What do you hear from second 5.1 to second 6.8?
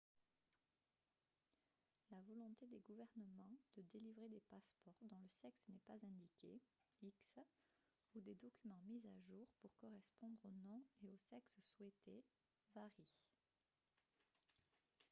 le sexe n'est pas indiqué